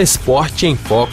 [0.00, 1.10] Esporte em Foco.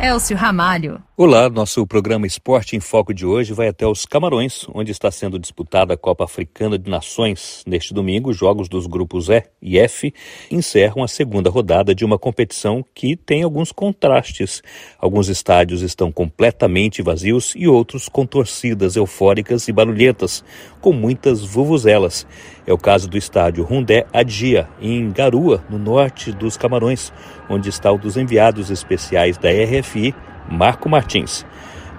[0.00, 1.00] Elcio Ramalho.
[1.20, 5.36] Olá, nosso programa Esporte em Foco de hoje vai até os Camarões, onde está sendo
[5.36, 7.64] disputada a Copa Africana de Nações.
[7.66, 10.14] Neste domingo, jogos dos grupos E e F
[10.48, 14.62] encerram a segunda rodada de uma competição que tem alguns contrastes.
[14.96, 20.44] Alguns estádios estão completamente vazios e outros com torcidas eufóricas e barulhentas,
[20.80, 22.24] com muitas vuvuzelas.
[22.64, 27.12] É o caso do estádio Rundé Adia, em Garua, no norte dos Camarões,
[27.50, 30.14] onde está o dos enviados especiais da RFI,
[30.50, 31.44] Marco Martins.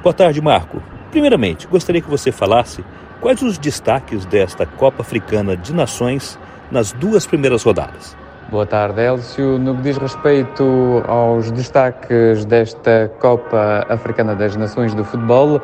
[0.01, 0.81] Boa tarde, Marco.
[1.11, 2.83] Primeiramente, gostaria que você falasse
[3.19, 6.39] quais os destaques desta Copa Africana de Nações
[6.71, 8.15] nas duas primeiras rodadas.
[8.49, 9.59] Boa tarde, Elcio.
[9.59, 15.61] No que diz respeito aos destaques desta Copa Africana das Nações do Futebol,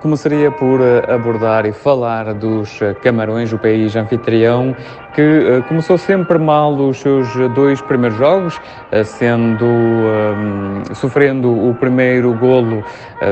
[0.00, 4.74] começaria por abordar e falar dos Camarões, o país anfitrião,
[5.14, 8.60] que uh, começou sempre mal os seus dois primeiros jogos,
[9.04, 12.84] sendo um, sofrendo o primeiro golo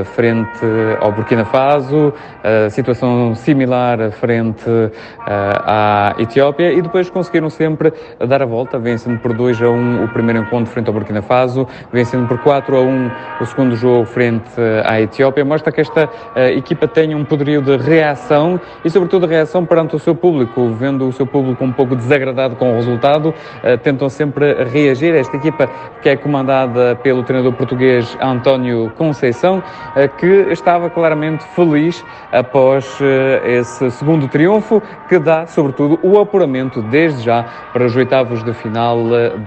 [0.05, 0.61] frente
[1.01, 2.13] ao Burkina Faso,
[2.71, 4.65] situação similar frente
[5.25, 7.93] à Etiópia e depois conseguiram sempre
[8.27, 11.23] dar a volta, vencendo por 2 a 1 um o primeiro encontro frente ao Burkina
[11.23, 14.51] Faso, vencendo por 4 a 1 um o segundo jogo frente
[14.85, 15.45] à Etiópia.
[15.45, 16.11] Mostra que esta
[16.59, 21.13] equipa tem um poderio de reação e sobretudo reação perante o seu público, vendo o
[21.13, 25.15] seu público um pouco desagradado com o resultado, uh, tentam sempre reagir.
[25.15, 25.69] Esta equipa
[26.03, 33.05] que é comandada pelo treinador português António Conceição, uh, que estava claramente feliz após uh,
[33.47, 38.99] esse segundo triunfo, que dá, sobretudo, o apuramento desde já para os oitavos de final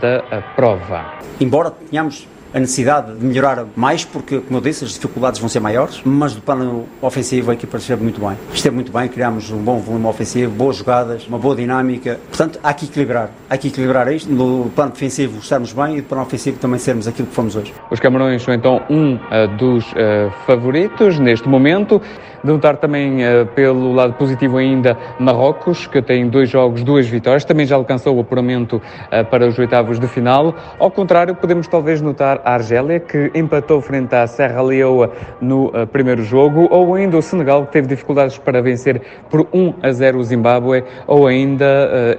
[0.01, 1.05] da prova.
[1.39, 5.59] Embora tenhamos a necessidade de melhorar mais, porque, como eu disse, as dificuldades vão ser
[5.59, 8.37] maiores, mas do plano ofensivo a equipa esteve muito bem.
[8.53, 12.19] Esteve muito bem, criámos um bom volume ofensivo, boas jogadas, uma boa dinâmica.
[12.27, 13.29] Portanto, há que equilibrar.
[13.49, 14.31] Há que equilibrar isto.
[14.31, 17.73] No plano defensivo estarmos bem e no plano ofensivo também sermos aquilo que fomos hoje.
[17.91, 22.01] Os Camarões são então um uh, dos uh, favoritos neste momento.
[22.41, 27.43] De notar também uh, pelo lado positivo ainda Marrocos, que tem dois jogos, duas vitórias,
[27.43, 28.81] também já alcançou o apuramento
[29.29, 30.55] para os oitavos de final.
[30.79, 35.11] Ao contrário, podemos talvez notar Argélia, que empatou frente à Serra Leoa
[35.41, 39.75] no uh, primeiro jogo, ou ainda o Senegal, que teve dificuldades para vencer por 1
[39.81, 41.65] a 0 o Zimbábue, ou ainda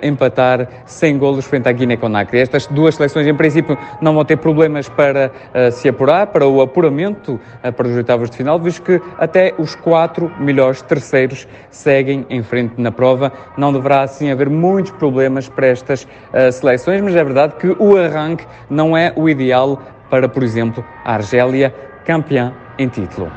[0.02, 2.38] uh, empatar sem golos frente à Guiné-Conakry.
[2.38, 6.60] Estas duas seleções, em princípio, não vão ter problemas para uh, se apurar, para o
[6.60, 7.40] apuramento
[7.76, 12.74] para os oitavos de final, visto que até os quatro melhores terceiros seguem em frente
[12.78, 13.32] na prova.
[13.56, 16.06] Não deverá, assim, haver muitos problemas para estas
[16.52, 21.14] seleções, mas é verdade que o arranque não é o ideal para, por exemplo, a
[21.14, 23.30] Argélia, campeã em título.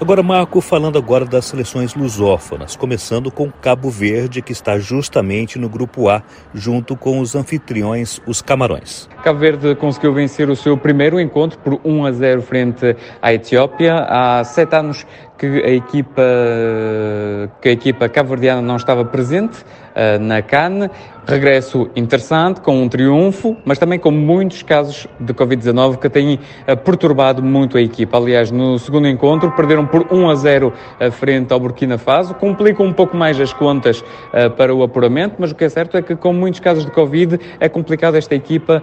[0.00, 5.68] Agora, Marco, falando agora das seleções lusófonas, começando com Cabo Verde, que está justamente no
[5.68, 6.22] grupo A,
[6.54, 9.08] junto com os anfitriões, os Camarões.
[9.28, 14.06] Cabo Verde conseguiu vencer o seu primeiro encontro por 1 a 0 frente à Etiópia.
[14.08, 15.04] Há sete anos
[15.38, 16.22] que a equipa,
[17.60, 20.90] que a equipa cabo-verdiana não estava presente uh, na CAN.
[21.24, 26.76] Regresso interessante, com um triunfo, mas também com muitos casos de Covid-19 que têm uh,
[26.76, 28.16] perturbado muito a equipa.
[28.16, 32.86] Aliás, no segundo encontro perderam por 1 a 0 uh, frente ao Burkina Faso, complicam
[32.86, 34.02] um pouco mais as contas
[34.56, 37.38] para o apuramento, mas o que é certo é que com muitos casos de Covid
[37.60, 38.82] é complicado esta equipa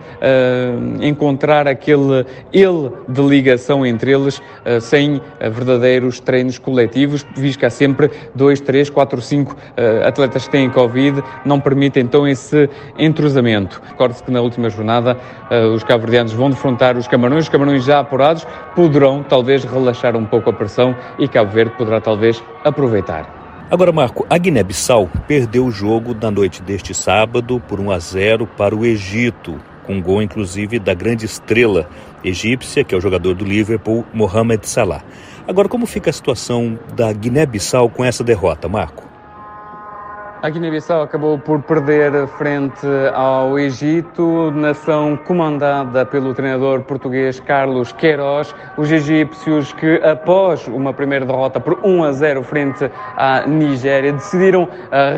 [1.02, 4.42] encontrar aquele ele de ligação entre eles
[4.82, 10.52] sem verdadeiros treinos coletivos, visto que há sempre dois, três, quatro, cinco uh, atletas que
[10.52, 13.82] têm Covid, não permite então esse entrosamento.
[13.88, 15.18] Recorde-se que na última jornada
[15.52, 18.46] uh, os cabo-verdianos vão defrontar os camarões, os camarões já apurados
[18.76, 23.44] poderão talvez relaxar um pouco a pressão e Cabo Verde poderá talvez aproveitar.
[23.70, 28.48] Agora, Marco, a Guiné-Bissau perdeu o jogo na noite deste sábado por 1 a 0
[28.56, 31.90] para o Egito, com gol inclusive da grande estrela
[32.24, 35.04] egípcia, que é o jogador do Liverpool, Mohamed Salah.
[35.48, 39.15] Agora, como fica a situação da Guiné-Bissau com essa derrota, Marco?
[40.46, 42.86] A Guiné-Bissau acabou por perder frente
[43.16, 48.54] ao Egito, nação comandada pelo treinador português Carlos Queiroz.
[48.78, 54.70] Os egípcios que, após uma primeira derrota por 1 a 0 frente à Nigéria, decidiram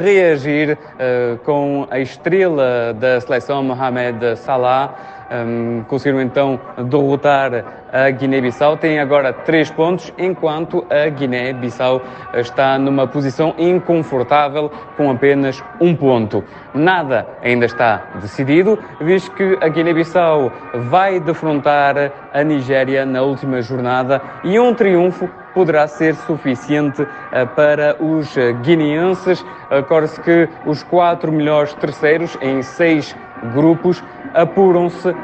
[0.02, 6.60] reagir uh, com a estrela da seleção, Mohamed Salah um, conseguiram então
[6.90, 8.78] derrotar a Guiné-Bissau.
[8.78, 12.02] Tem agora três pontos, enquanto a Guiné-Bissau
[12.36, 16.44] está numa posição inconfortável com apenas um ponto.
[16.74, 20.52] Nada ainda está decidido, visto que a Guiné-Bissau
[20.90, 27.08] vai defrontar a Nigéria na última jornada e um triunfo poderá ser suficiente uh,
[27.56, 29.44] para os guineenses.
[29.72, 33.16] Acorde-se que os quatro melhores terceiros em seis
[33.54, 34.04] grupos
[34.34, 35.16] apuram-se uh,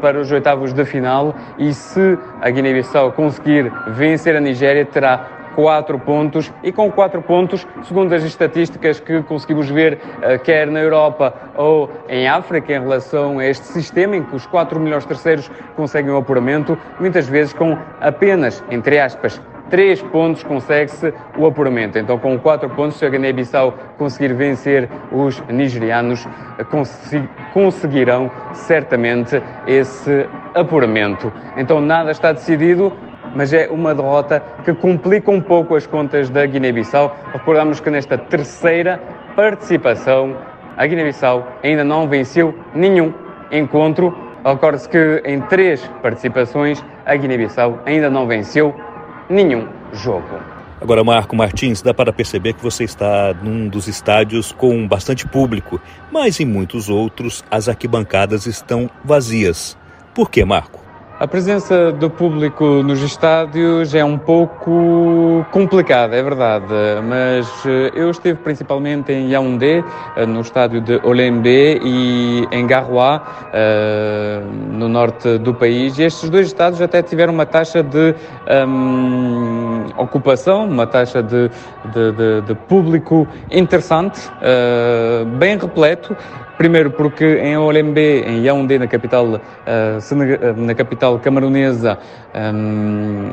[0.00, 5.98] para os oitavos de final e se a Guiné-Bissau conseguir vencer a Nigéria, terá quatro
[5.98, 6.52] pontos.
[6.62, 11.90] E com quatro pontos, segundo as estatísticas que conseguimos ver uh, quer na Europa ou
[12.08, 16.16] em África em relação a este sistema em que os quatro melhores terceiros conseguem o
[16.16, 21.98] apuramento, muitas vezes com apenas, entre aspas, três pontos consegue-se o apuramento.
[21.98, 26.26] Então, com quatro pontos, se a Guiné-Bissau conseguir vencer os nigerianos,
[27.54, 31.32] conseguirão certamente esse apuramento.
[31.56, 32.92] Então, nada está decidido
[33.34, 37.16] mas é uma derrota que complica um pouco as contas da Guiné-Bissau.
[37.32, 39.00] Recordamos que nesta terceira
[39.36, 40.36] participação,
[40.76, 43.12] a Guiné-Bissau ainda não venceu nenhum
[43.50, 44.16] encontro.
[44.44, 48.74] Recorde-se que em três participações, a Guiné-Bissau ainda não venceu
[49.30, 50.40] nenhum jogo.
[50.80, 55.80] Agora, Marco Martins, dá para perceber que você está num dos estádios com bastante público,
[56.10, 59.76] mas em muitos outros as arquibancadas estão vazias.
[60.14, 60.79] Por que, Marco?
[61.20, 66.72] A presença do público nos estádios é um pouco complicada, é verdade,
[67.06, 69.84] mas eh, eu estive principalmente em Yaoundé,
[70.16, 73.22] eh, no estádio de Olembe e em Garoua,
[73.52, 74.40] eh,
[74.72, 78.14] no norte do país, e estes dois estádios até tiveram uma taxa de
[78.66, 81.50] um, ocupação, uma taxa de,
[81.84, 84.22] de, de, de público interessante,
[85.38, 86.16] bem repleto,
[86.60, 91.98] Primeiro porque em Olembe, em Yaoundé, na capital, uh, na capital camaronesa,
[92.54, 93.30] um,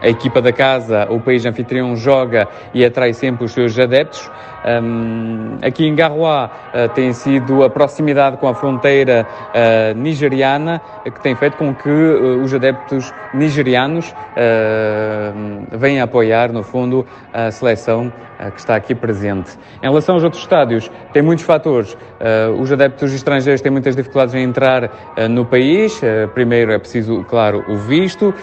[0.00, 4.30] a equipa da casa, o país anfitrião, joga e atrai sempre os seus adeptos.
[4.64, 11.20] Um, aqui em Garoua uh, tem sido a proximidade com a fronteira uh, nigeriana que
[11.22, 14.14] tem feito com que uh, os adeptos nigerianos
[15.72, 18.12] venham apoiar, no fundo, a seleção
[18.54, 19.50] que está aqui presente.
[19.82, 21.96] Em relação aos outros estádios, tem muitos fatores.
[22.58, 24.90] os adeptos estrangeiros têm muitas dificuldades em entrar
[25.28, 26.00] no país.
[26.34, 28.34] primeiro é preciso, claro, o visto.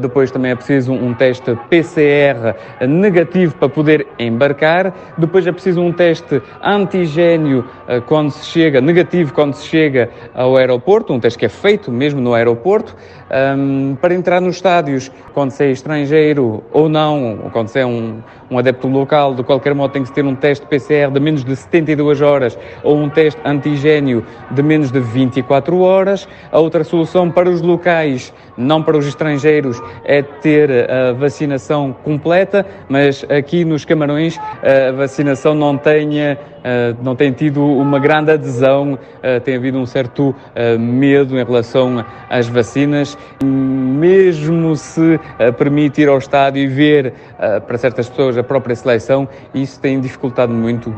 [0.00, 2.54] depois também é preciso um teste PCR
[2.86, 4.92] negativo para poder embarcar.
[5.18, 10.56] Depois é preciso um teste antigênio uh, quando se chega, negativo quando se chega ao
[10.56, 12.96] aeroporto, um teste que é feito mesmo no aeroporto,
[13.30, 18.20] um, para entrar nos estádios, quando se é estrangeiro ou não, quando se é um,
[18.50, 21.54] um adepto local, de qualquer modo tem que ter um teste PCR de menos de
[21.54, 26.26] 72 horas ou um teste antigênio de menos de 24 horas.
[26.50, 32.66] A outra solução para os locais, não para os estrangeiros, é ter a vacinação completa,
[32.88, 38.92] mas aqui nos Camarões a vacinação não tenha Uh, não tem tido uma grande adesão,
[38.92, 45.18] uh, tem havido um certo uh, medo em relação às vacinas, mesmo se
[45.56, 47.14] permite ir ao estádio e ver
[47.66, 50.90] para certas pessoas a própria seleção, isso tem dificultado muito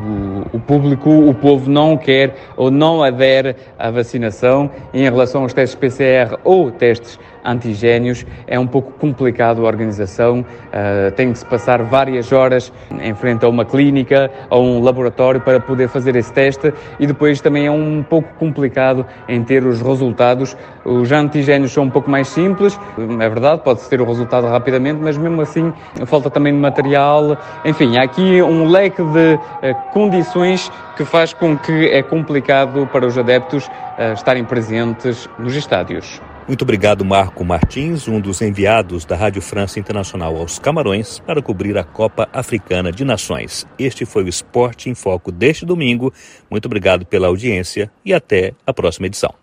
[0.52, 4.70] o, público, o povo não quer ou não adere à vacinação.
[4.92, 11.10] Em relação aos testes PCR ou testes antigénios, é um pouco complicado a organização, uh,
[11.12, 15.60] tem que se passar várias horas em frente a uma clínica ou um laboratório para
[15.60, 20.56] poder fazer esse teste e depois também é um pouco complicado em ter os resultados.
[20.84, 25.16] Os antigénios são um pouco mais simples, é verdade, pode-se ter o resultado rapidamente, mas
[25.16, 25.72] mesmo assim
[26.06, 27.36] falta também de material.
[27.64, 33.06] Enfim, há aqui um leque de uh, condições que faz com que é complicado para
[33.06, 36.20] os adeptos uh, estarem presentes nos estádios.
[36.46, 41.78] Muito obrigado, Marco Martins, um dos enviados da Rádio França Internacional aos Camarões para cobrir
[41.78, 43.66] a Copa Africana de Nações.
[43.78, 46.12] Este foi o Esporte em Foco deste domingo.
[46.50, 49.41] Muito obrigado pela audiência e até a próxima edição.